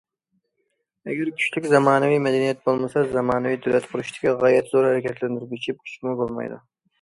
ئەگەر 1.09 1.27
كۈچلۈك 1.41 1.67
زامانىۋى 1.73 2.15
مەدەنىيەت 2.27 2.63
بولمىسا، 2.69 3.03
زامانىۋى 3.11 3.59
دۆلەت 3.67 3.85
قۇرۇشتىكى 3.93 4.35
غايەت 4.41 4.73
زور 4.73 4.89
ھەرىكەتلەندۈرگۈچى 4.89 5.77
كۈچمۇ 5.85 6.17
بولمايدۇ. 6.25 6.61